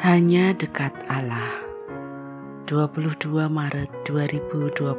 Hanya 0.00 0.56
dekat 0.56 0.96
Allah. 1.12 1.60
22 2.64 3.20
Maret 3.52 3.92
2021 4.08 4.96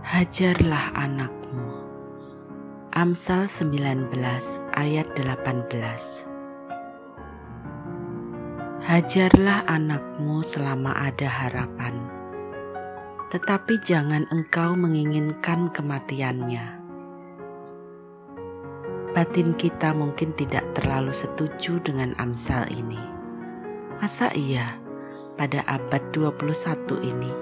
Hajarlah 0.00 0.96
anakmu. 0.96 1.68
Amsal 2.96 3.52
19 3.52 4.16
ayat 4.72 5.12
18 5.12 6.24
Hajarlah 8.80 9.68
anakmu 9.68 10.40
selama 10.40 10.96
ada 11.04 11.28
harapan. 11.28 12.00
Tetapi 13.28 13.76
jangan 13.84 14.24
engkau 14.32 14.72
menginginkan 14.72 15.68
kematiannya 15.68 16.79
batin 19.10 19.58
kita 19.58 19.90
mungkin 19.90 20.30
tidak 20.30 20.70
terlalu 20.78 21.10
setuju 21.10 21.82
dengan 21.82 22.14
Amsal 22.14 22.70
ini. 22.70 22.98
Masa 23.98 24.30
iya 24.38 24.78
pada 25.34 25.66
abad 25.66 26.00
21 26.14 27.02
ini 27.02 27.32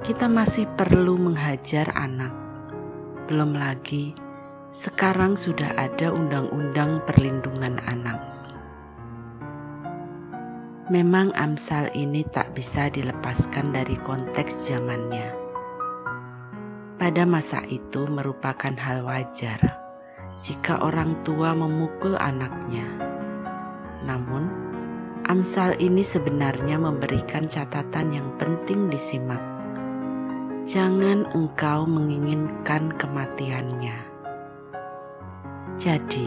kita 0.00 0.26
masih 0.26 0.64
perlu 0.72 1.20
menghajar 1.20 1.92
anak? 1.92 2.32
Belum 3.28 3.52
lagi 3.52 4.16
sekarang 4.72 5.36
sudah 5.36 5.76
ada 5.76 6.08
undang-undang 6.16 7.04
perlindungan 7.04 7.76
anak. 7.84 8.18
Memang 10.88 11.32
Amsal 11.36 11.92
ini 11.92 12.24
tak 12.24 12.56
bisa 12.56 12.88
dilepaskan 12.88 13.76
dari 13.76 14.00
konteks 14.00 14.72
zamannya. 14.72 15.28
Pada 16.96 17.28
masa 17.28 17.64
itu 17.68 18.08
merupakan 18.08 18.72
hal 18.76 19.04
wajar 19.04 19.81
jika 20.42 20.82
orang 20.82 21.22
tua 21.22 21.54
memukul 21.54 22.18
anaknya. 22.18 22.84
Namun, 24.02 24.62
Amsal 25.22 25.78
ini 25.78 26.02
sebenarnya 26.02 26.82
memberikan 26.82 27.46
catatan 27.46 28.10
yang 28.10 28.26
penting 28.42 28.90
disimak. 28.90 29.38
Jangan 30.66 31.30
engkau 31.30 31.86
menginginkan 31.86 32.90
kematiannya. 32.98 34.02
Jadi, 35.78 36.26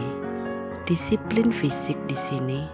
disiplin 0.88 1.52
fisik 1.52 2.00
di 2.08 2.16
sini 2.16 2.64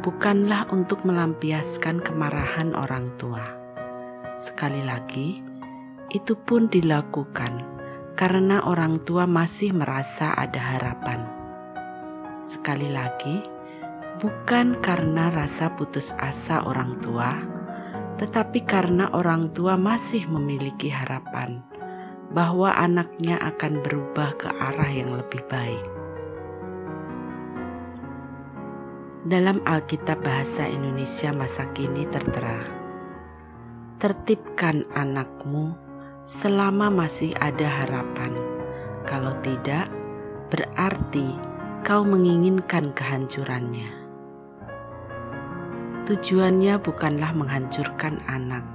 bukanlah 0.00 0.64
untuk 0.72 1.04
melampiaskan 1.04 2.00
kemarahan 2.00 2.72
orang 2.72 3.12
tua. 3.20 3.44
Sekali 4.40 4.80
lagi, 4.80 5.44
itu 6.08 6.32
pun 6.40 6.72
dilakukan 6.72 7.75
karena 8.16 8.64
orang 8.64 9.04
tua 9.04 9.28
masih 9.28 9.76
merasa 9.76 10.32
ada 10.32 10.56
harapan. 10.56 11.28
Sekali 12.40 12.88
lagi, 12.88 13.44
bukan 14.16 14.80
karena 14.80 15.28
rasa 15.28 15.76
putus 15.76 16.16
asa 16.16 16.64
orang 16.64 16.96
tua, 17.04 17.36
tetapi 18.16 18.64
karena 18.64 19.12
orang 19.12 19.52
tua 19.52 19.76
masih 19.76 20.24
memiliki 20.32 20.88
harapan 20.88 21.60
bahwa 22.32 22.72
anaknya 22.72 23.36
akan 23.36 23.84
berubah 23.84 24.32
ke 24.40 24.48
arah 24.48 24.88
yang 24.88 25.12
lebih 25.12 25.44
baik. 25.52 25.84
Dalam 29.28 29.60
Alkitab 29.68 30.24
Bahasa 30.24 30.64
Indonesia 30.64 31.36
masa 31.36 31.68
kini 31.74 32.08
tertera, 32.08 32.64
"Tertibkan 34.00 34.88
anakmu." 34.96 35.85
Selama 36.26 36.90
masih 36.90 37.30
ada 37.38 37.70
harapan. 37.70 38.34
Kalau 39.06 39.30
tidak, 39.46 39.86
berarti 40.50 41.38
kau 41.86 42.02
menginginkan 42.02 42.90
kehancurannya. 42.90 43.94
Tujuannya 46.02 46.82
bukanlah 46.82 47.30
menghancurkan 47.30 48.18
anak, 48.26 48.66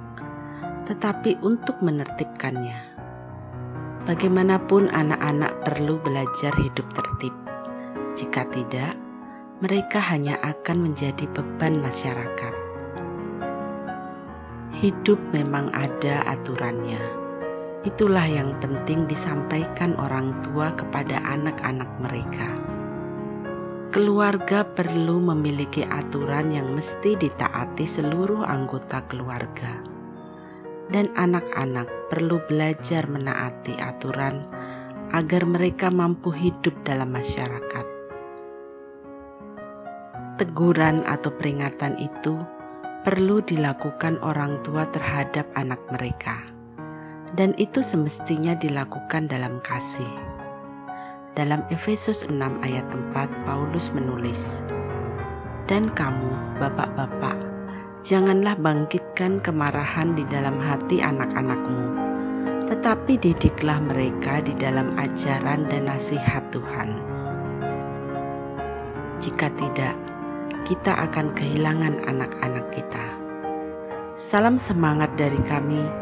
tetapi 0.88 1.36
untuk 1.44 1.76
menertibkannya. 1.84 2.96
Bagaimanapun, 4.08 4.88
anak-anak 4.88 5.52
perlu 5.62 6.00
belajar 6.00 6.56
hidup 6.56 6.88
tertib. 6.96 7.36
Jika 8.16 8.48
tidak, 8.48 8.96
mereka 9.60 10.00
hanya 10.00 10.40
akan 10.40 10.88
menjadi 10.88 11.28
beban 11.28 11.84
masyarakat. 11.84 12.54
Hidup 14.82 15.20
memang 15.30 15.70
ada 15.70 16.26
aturannya 16.26 17.21
Itulah 17.82 18.30
yang 18.30 18.62
penting 18.62 19.10
disampaikan 19.10 19.98
orang 19.98 20.38
tua 20.46 20.70
kepada 20.70 21.18
anak-anak 21.26 21.90
mereka. 21.98 22.46
Keluarga 23.90 24.62
perlu 24.62 25.18
memiliki 25.18 25.82
aturan 25.82 26.54
yang 26.54 26.70
mesti 26.78 27.18
ditaati 27.18 27.82
seluruh 27.82 28.46
anggota 28.46 29.02
keluarga, 29.10 29.82
dan 30.94 31.10
anak-anak 31.18 31.90
perlu 32.06 32.38
belajar 32.46 33.10
menaati 33.10 33.74
aturan 33.82 34.46
agar 35.10 35.42
mereka 35.42 35.90
mampu 35.90 36.30
hidup 36.30 36.86
dalam 36.86 37.10
masyarakat. 37.10 37.86
Teguran 40.38 41.02
atau 41.02 41.34
peringatan 41.34 41.98
itu 41.98 42.38
perlu 43.02 43.42
dilakukan 43.42 44.22
orang 44.22 44.62
tua 44.62 44.86
terhadap 44.86 45.50
anak 45.58 45.82
mereka 45.90 46.61
dan 47.32 47.56
itu 47.56 47.80
semestinya 47.80 48.52
dilakukan 48.52 49.28
dalam 49.28 49.56
kasih. 49.64 50.08
Dalam 51.32 51.64
Efesus 51.72 52.28
6 52.28 52.36
ayat 52.60 52.84
4 52.92 53.48
Paulus 53.48 53.88
menulis, 53.96 54.60
Dan 55.64 55.88
kamu, 55.88 56.60
bapak-bapak, 56.60 57.38
janganlah 58.04 58.52
bangkitkan 58.60 59.40
kemarahan 59.40 60.12
di 60.12 60.28
dalam 60.28 60.60
hati 60.60 61.00
anak-anakmu, 61.00 61.84
tetapi 62.68 63.16
didiklah 63.16 63.80
mereka 63.80 64.44
di 64.44 64.52
dalam 64.52 64.92
ajaran 65.00 65.64
dan 65.72 65.88
nasihat 65.88 66.44
Tuhan. 66.52 67.00
Jika 69.24 69.48
tidak, 69.56 69.96
kita 70.68 70.92
akan 71.08 71.32
kehilangan 71.32 72.04
anak-anak 72.04 72.66
kita. 72.76 73.06
Salam 74.20 74.60
semangat 74.60 75.16
dari 75.16 75.40
kami 75.48 76.01